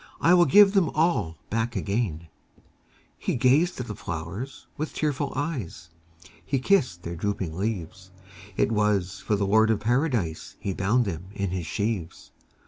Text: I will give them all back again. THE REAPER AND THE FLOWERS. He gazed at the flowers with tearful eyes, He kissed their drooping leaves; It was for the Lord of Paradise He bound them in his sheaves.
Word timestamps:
I 0.19 0.33
will 0.33 0.45
give 0.45 0.73
them 0.73 0.89
all 0.95 1.37
back 1.51 1.75
again. 1.75 2.21
THE 2.23 2.23
REAPER 2.23 2.23
AND 2.23 2.57
THE 2.57 2.73
FLOWERS. 2.73 3.07
He 3.19 3.35
gazed 3.59 3.79
at 3.81 3.85
the 3.85 3.95
flowers 3.95 4.67
with 4.75 4.93
tearful 4.95 5.31
eyes, 5.35 5.89
He 6.43 6.57
kissed 6.57 7.03
their 7.03 7.15
drooping 7.15 7.55
leaves; 7.55 8.09
It 8.57 8.71
was 8.71 9.19
for 9.19 9.35
the 9.35 9.45
Lord 9.45 9.69
of 9.69 9.79
Paradise 9.81 10.55
He 10.59 10.73
bound 10.73 11.05
them 11.05 11.25
in 11.35 11.51
his 11.51 11.67
sheaves. 11.67 12.31